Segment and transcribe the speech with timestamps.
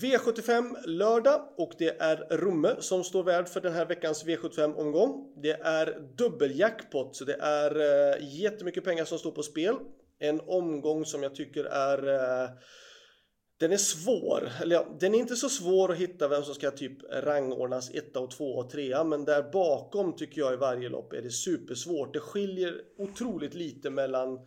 [0.00, 5.32] V75 lördag och det är Romme som står värd för den här veckans V75 omgång.
[5.42, 9.74] Det är dubbeljackpot så det är eh, jättemycket pengar som står på spel.
[10.18, 12.50] En omgång som jag tycker är eh,
[13.60, 16.70] den är svår, eller ja, den är inte så svår att hitta vem som ska
[16.70, 21.12] typ rangordnas etta och två och trea men där bakom tycker jag i varje lopp
[21.12, 22.12] är det supersvårt.
[22.12, 24.38] Det skiljer otroligt lite mellan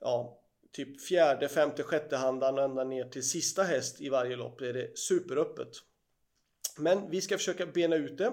[0.00, 0.37] ja,
[0.72, 4.72] typ fjärde, femte, sjätte handan och ända ner till sista häst i varje lopp är
[4.72, 5.68] det superöppet.
[6.78, 8.32] Men vi ska försöka bena ut det.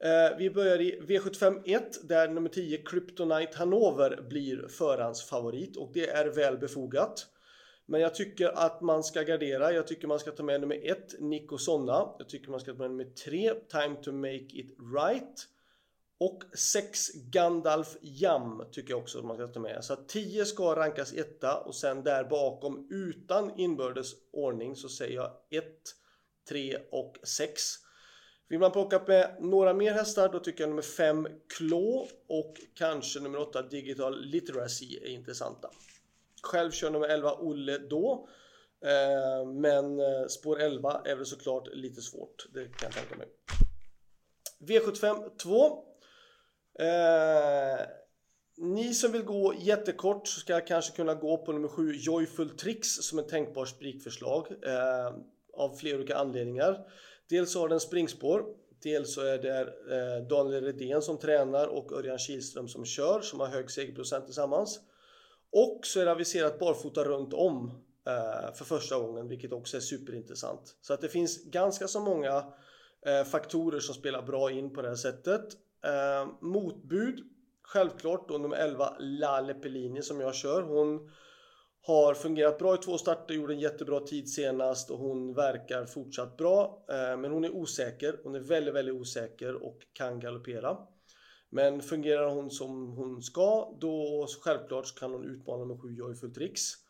[0.00, 6.08] Eh, vi börjar i V75 1 där nummer 10 Kryptonite Hanover blir förhandsfavorit och det
[6.08, 7.26] är väl befogat.
[7.86, 9.72] Men jag tycker att man ska gardera.
[9.72, 12.14] Jag tycker man ska ta med nummer 1 Nico Sonna.
[12.18, 15.46] Jag tycker man ska ta med nummer 3 Time to make it right.
[16.20, 19.84] Och 6 Gandalf Jam tycker jag också att man ska ta med.
[19.84, 25.14] Så att 10 ska rankas etta och sen där bakom utan inbördes ordning så säger
[25.14, 25.64] jag 1,
[26.48, 27.62] 3 och 6.
[28.48, 33.20] Vill man plocka med några mer hästar då tycker jag nummer 5 Claw och kanske
[33.20, 35.70] nummer 8 Digital Literacy är intressanta.
[36.42, 38.28] Själv kör nummer 11 Olle då.
[38.84, 42.46] Eh, men eh, spår 11 är väl såklart lite svårt.
[42.54, 43.28] Det kan jag tänka mig.
[44.60, 45.84] V75 2
[46.78, 47.86] Eh,
[48.56, 53.18] ni som vill gå jättekort ska kanske kunna gå på nummer 7 Joyful Tricks som
[53.18, 55.14] ett tänkbart sprikförslag eh,
[55.54, 56.86] av flera olika anledningar.
[57.28, 58.44] Dels har den springspår,
[58.82, 63.40] dels så är det eh, Daniel Redén som tränar och Örjan Kihlström som kör som
[63.40, 64.80] har hög segerprocent tillsammans.
[65.52, 67.70] Och så är det aviserat barfota runt om
[68.06, 70.76] eh, för första gången vilket också är superintressant.
[70.80, 72.44] Så att det finns ganska så många
[73.06, 75.56] eh, faktorer som spelar bra in på det här sättet.
[75.84, 77.20] Eh, motbud,
[77.62, 80.62] självklart då nummer 11 Lale Pellini som jag kör.
[80.62, 81.10] Hon
[81.82, 86.36] har fungerat bra i två starter, gjorde en jättebra tid senast och hon verkar fortsatt
[86.36, 86.84] bra.
[86.88, 90.76] Eh, men hon är osäker, hon är väldigt, väldigt osäker och kan galoppera.
[91.50, 96.34] Men fungerar hon som hon ska, då självklart så kan hon utmana med 7 Joyful
[96.34, 96.87] Tricks.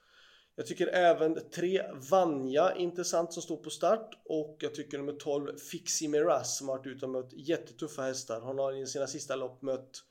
[0.59, 5.57] Jag tycker även 3 Vanja intressant som står på start och jag tycker nummer 12
[5.57, 8.41] Fixie Miraz som har varit ute och mött jättetuffa hästar.
[8.41, 10.03] Hon har i sina sista lopp mött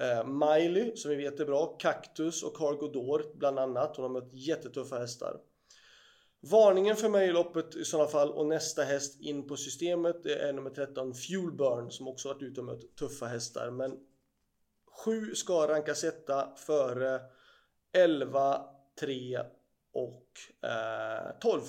[0.00, 3.96] eh, Miley som vi vet är bra, Cactus och Cargo Door bland annat.
[3.96, 5.36] Hon har mött jättetuffa hästar.
[6.40, 10.34] Varningen för mig i loppet i sådana fall och nästa häst in på systemet det
[10.34, 13.96] är nummer 13 Fuelburn som också varit ute och mött tuffa hästar men
[15.04, 17.20] 7 ska rankas etta före
[17.92, 18.64] 11,
[19.00, 19.38] 3
[19.92, 20.26] och
[20.70, 21.60] eh, 12.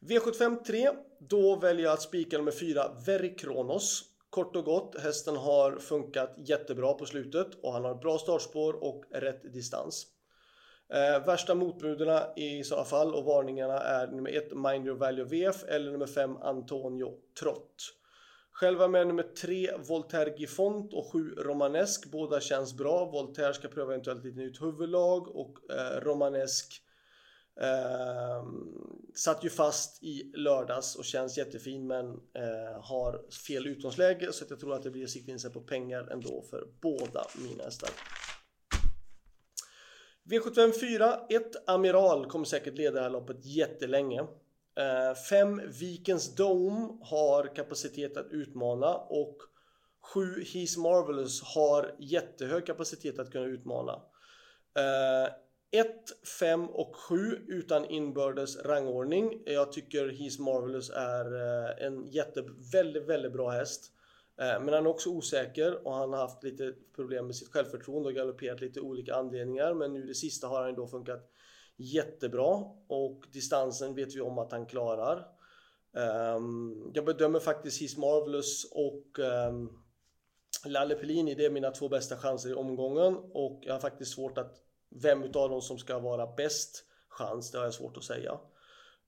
[0.00, 0.90] V75 3.
[1.20, 4.04] Då väljer jag att spika nummer 4 Verikronos.
[4.30, 9.04] Kort och gott, hästen har funkat jättebra på slutet och han har bra startspår och
[9.10, 10.06] rätt distans.
[10.94, 15.64] Eh, värsta motbuden i sådana fall och varningarna är nummer 1 Mind Your Value VF
[15.64, 17.94] eller nummer 5 Antonio Trott.
[18.60, 22.10] Själva med nummer 3 Voltaire Gifont och 7 Romanesk.
[22.10, 23.04] Båda känns bra.
[23.04, 26.82] Voltaire ska pröva eventuellt lite nytt huvudlag och eh, Romanesk
[27.60, 28.44] eh,
[29.14, 34.60] satt ju fast i lördags och känns jättefin men eh, har fel utgångsläge så jag
[34.60, 37.90] tror att det blir sikta in sig på pengar ändå för båda mina hästar.
[40.30, 44.26] V75 4, 1 Amiral kommer säkert leda det här loppet jättelänge.
[44.78, 49.36] Eh, fem Vikens Dome har kapacitet att utmana och
[50.00, 53.92] sju He's Marvelous har jättehög kapacitet att kunna utmana.
[54.76, 55.32] Eh,
[55.70, 55.86] 1,
[56.40, 57.16] 5 och 7
[57.48, 59.42] utan inbördes rangordning.
[59.46, 63.92] Jag tycker He's Marvelous är eh, en jätte, väldigt, väldigt bra häst.
[64.40, 68.08] Eh, men han är också osäker och han har haft lite problem med sitt självförtroende
[68.08, 69.74] och galopperat lite olika anledningar.
[69.74, 71.30] Men nu det sista har han då funkat
[71.78, 75.26] jättebra och distansen vet vi om att han klarar.
[76.36, 79.84] Um, jag bedömer faktiskt His Marvelous och um,
[80.64, 84.38] Lalle Pellini, det är mina två bästa chanser i omgången och jag har faktiskt svårt
[84.38, 84.56] att
[84.90, 88.38] vem utav dem som ska vara bäst chans, det har jag svårt att säga.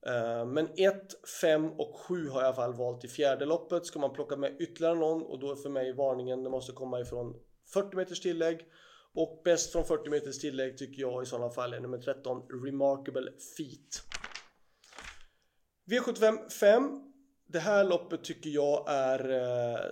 [0.07, 3.87] Ehm, men 1, 5 och 7 har jag i alla fall valt i fjärde loppet.
[3.87, 7.01] Ska man plocka med ytterligare någon och då är för mig varningen, det måste komma
[7.01, 7.37] ifrån
[7.73, 8.67] 40 meters tillägg
[9.15, 13.33] och bäst från 40 meters tillägg tycker jag i sådana fall är nummer 13 Remarkable
[13.57, 14.03] Feet.
[15.91, 17.11] V75 5.
[17.47, 19.91] Det här loppet tycker jag är eh,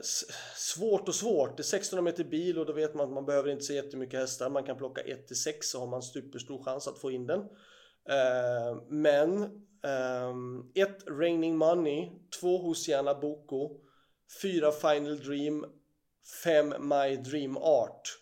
[0.56, 1.56] svårt och svårt.
[1.56, 4.20] Det är 1600 meter bil och då vet man att man behöver inte se jättemycket
[4.20, 4.50] hästar.
[4.50, 7.40] Man kan plocka 1 till 6 så har man superstor chans att få in den.
[8.08, 9.42] Eh, men
[9.82, 12.10] ehm, 1 eh, Raining Money,
[12.40, 13.80] 2 Hosiana Boko,
[14.42, 15.64] 4 Final Dream,
[16.44, 18.18] 5 My Dream Art.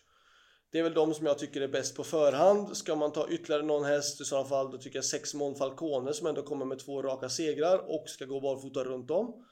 [0.71, 2.77] Det är väl de som jag tycker är bäst på förhand.
[2.77, 6.13] Ska man ta ytterligare någon häst i sådana fall då tycker jag 6 Mon Falcone
[6.13, 9.45] som ändå kommer med två raka segrar och ska gå barfota runt om.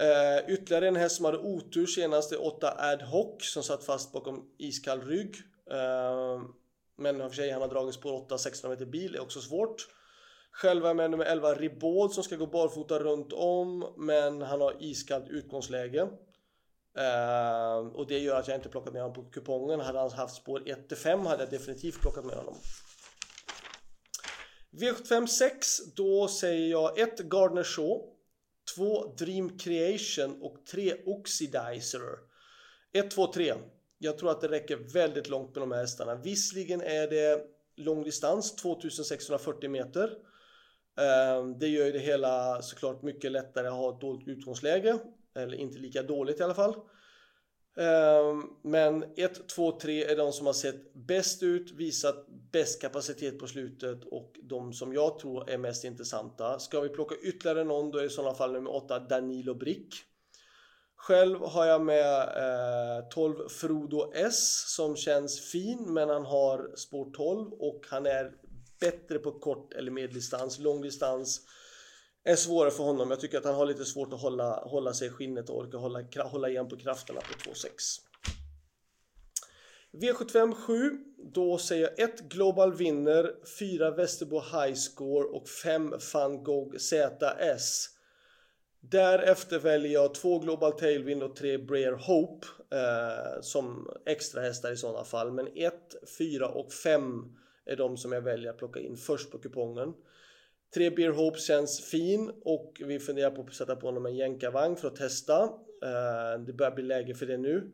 [0.00, 4.12] Eh, ytterligare en häst som hade otur senast är 8 Ad Hoc som satt fast
[4.12, 5.36] bakom iskall rygg.
[5.70, 6.42] Eh,
[6.96, 9.88] men för sig han har dragit spår 8 600 meter bil är också svårt.
[10.52, 14.60] Själv är jag med nummer 11 Ribaud som ska gå barfota runt om men han
[14.60, 16.08] har iskallt utgångsläge.
[16.98, 19.80] Uh, och det gör att jag inte plockat med honom på kupongen.
[19.80, 22.54] Hade han haft spår 1-5 hade jag definitivt plockat med honom.
[24.70, 25.52] V756,
[25.96, 28.00] då säger jag 1 Gardner Shaw,
[28.76, 32.02] 2 Dream Creation och 3 Oxidizer.
[32.92, 33.54] 1, 2, 3.
[33.98, 36.14] Jag tror att det räcker väldigt långt med de här hästarna.
[36.14, 37.44] Visserligen är det
[37.76, 40.10] långdistans, 2640 meter.
[41.00, 44.98] Ehm, det gör ju det hela såklart mycket lättare att ha ett dåligt utgångsläge.
[45.38, 46.74] Eller inte lika dåligt i alla fall.
[47.78, 53.38] Ehm, men 1, 2, 3 är de som har sett bäst ut, visat bäst kapacitet
[53.38, 56.58] på slutet och de som jag tror är mest intressanta.
[56.58, 59.94] Ska vi plocka ytterligare någon då är det i sådana fall nummer 8 Danilo Brick.
[60.96, 67.10] Själv har jag med eh, 12 Frodo S som känns fin men han har spår
[67.10, 68.32] 12 och han är
[68.80, 70.58] bättre på kort eller medeldistans.
[70.58, 71.40] Långdistans
[72.28, 73.10] är svårare för honom.
[73.10, 75.76] Jag tycker att han har lite svårt att hålla, hålla sig i skinnet och orka
[75.76, 77.68] hålla, hålla igen på krafterna på 2,6.
[79.92, 80.98] V75 7.
[81.34, 87.88] Då säger jag 1 Global Winner, 4 Västerbo High Score och 5 Van Gogh ZS.
[88.80, 94.76] Därefter väljer jag 2 Global Tailwind och 3 Breer Hope eh, som extra hästar i
[94.76, 95.32] sådana fall.
[95.32, 95.74] Men 1,
[96.18, 97.02] 4 och 5
[97.66, 99.94] är de som jag väljer att plocka in först på kupongen.
[100.74, 104.76] Tre Beer Hope känns fin och vi funderar på att sätta på honom en jänkarvagn
[104.76, 105.42] för att testa.
[105.82, 107.72] Eh, det börjar bli läge för det nu.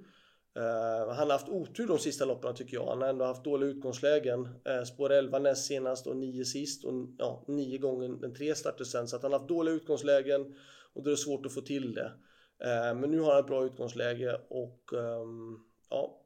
[0.56, 2.86] Eh, han har haft otur de sista loppen tycker jag.
[2.86, 4.48] Han har ändå haft dåliga utgångslägen.
[4.64, 8.84] Eh, spår 11 näst senast och 9 sist och ja, 9 gånger den 3 starter
[8.84, 9.08] sen.
[9.08, 10.54] Så att han har haft dåliga utgångslägen
[10.94, 12.12] och då är det svårt att få till det.
[12.94, 15.58] Men nu har han ett bra utgångsläge och ehm,
[15.90, 16.20] ja.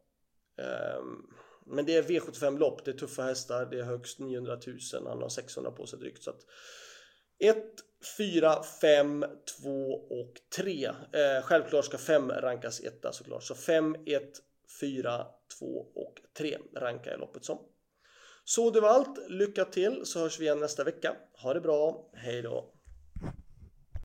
[0.58, 1.22] Ehm,
[1.70, 5.22] men det är V75 lopp, det är tuffa hästar, det är högst 900 000, han
[5.22, 6.22] har 600 på sig drygt.
[6.22, 6.40] Så att
[7.38, 7.56] 1,
[8.18, 9.24] 4, 5,
[9.62, 10.84] 2 och 3.
[10.86, 13.42] Eh, självklart ska 5 rankas etta såklart.
[13.42, 14.22] Så 5, 1,
[14.80, 15.26] 4,
[15.58, 17.58] 2 och 3 rankar jag loppet som.
[18.44, 19.28] Så det var allt.
[19.28, 21.16] Lycka till så hörs vi igen nästa vecka.
[21.42, 22.10] Ha det bra.
[22.14, 22.77] Hej då!